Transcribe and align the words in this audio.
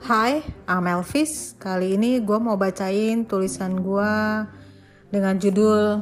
Hai, 0.00 0.40
I'm 0.64 0.88
Elvis. 0.88 1.60
Kali 1.60 1.92
ini 1.92 2.24
gue 2.24 2.38
mau 2.40 2.56
bacain 2.56 3.20
tulisan 3.28 3.84
gue 3.84 4.12
dengan 5.12 5.36
judul 5.36 6.00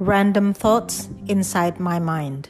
Random 0.00 0.56
Thoughts 0.56 1.12
Inside 1.28 1.76
My 1.76 2.00
Mind. 2.00 2.48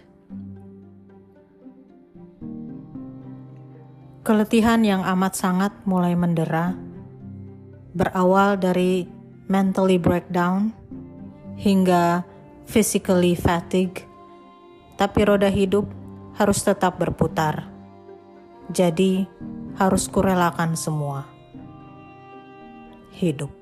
Keletihan 4.22 4.87
yang 4.87 5.03
amat 5.03 5.35
sangat 5.35 5.74
mulai 5.82 6.14
mendera, 6.14 6.78
berawal 7.99 8.54
dari 8.54 9.03
mentally 9.51 9.99
breakdown 9.99 10.71
hingga 11.58 12.22
physically 12.71 13.35
fatigue, 13.35 14.06
tapi 14.94 15.26
roda 15.26 15.51
hidup 15.51 15.90
harus 16.38 16.62
tetap 16.62 17.02
berputar. 17.02 17.66
Jadi, 18.70 19.27
harus 19.76 20.08
kurelakan 20.08 20.76
semua. 20.76 21.28
Hidup. 23.12 23.52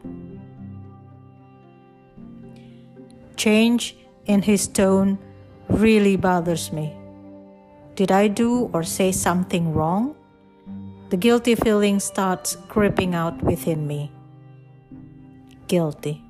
Change 3.34 3.98
in 4.26 4.42
his 4.42 4.66
tone 4.66 5.18
really 5.68 6.16
bothers 6.16 6.72
me. 6.72 6.94
Did 7.94 8.10
I 8.10 8.26
do 8.26 8.70
or 8.72 8.82
say 8.82 9.12
something 9.12 9.74
wrong? 9.74 10.14
The 11.10 11.16
guilty 11.16 11.54
feeling 11.54 12.00
starts 12.00 12.56
creeping 12.66 13.14
out 13.14 13.38
within 13.42 13.86
me. 13.86 14.10
Guilty. 15.68 16.22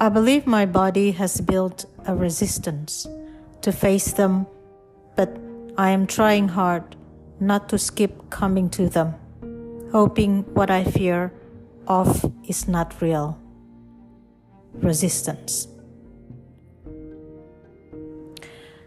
I 0.00 0.08
believe 0.08 0.46
my 0.46 0.64
body 0.64 1.12
has 1.12 1.40
built 1.40 1.84
a 2.06 2.14
resistance 2.14 3.06
to 3.60 3.72
face 3.72 4.12
them, 4.12 4.46
but 5.16 5.43
I 5.76 5.90
am 5.90 6.06
trying 6.06 6.48
hard 6.48 6.94
not 7.40 7.68
to 7.70 7.78
skip 7.78 8.30
coming 8.30 8.70
to 8.70 8.88
them, 8.88 9.14
hoping 9.90 10.44
what 10.54 10.70
I 10.70 10.84
fear 10.84 11.32
of 11.88 12.30
is 12.46 12.68
not 12.68 13.02
real. 13.02 13.40
Resistance. 14.74 15.66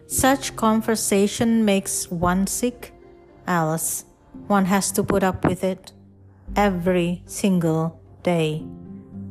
Such 0.06 0.56
conversation 0.56 1.66
makes 1.66 2.10
one 2.10 2.48
sick, 2.48 2.94
Alice. 3.46 4.06
One 4.48 4.64
has 4.66 4.90
to 4.94 5.04
put 5.04 5.24
up 5.24 5.44
with 5.44 5.66
it 5.66 5.92
every 6.56 7.22
single 7.26 8.00
day. 8.24 8.66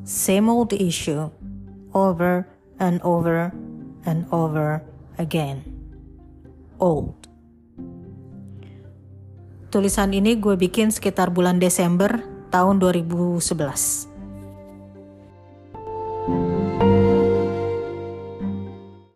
Same 0.05 0.51
old 0.51 0.75
issue, 0.75 1.31
over 1.95 2.47
and 2.79 3.01
over 3.01 3.55
and 4.05 4.27
over 4.31 4.83
again. 5.17 5.65
Old. 6.79 7.27
Tulisan 9.77 10.17
ini 10.17 10.41
gue 10.41 10.57
bikin 10.57 10.89
sekitar 10.89 11.29
bulan 11.29 11.61
Desember 11.61 12.25
tahun 12.49 12.81
2011. 12.81 14.16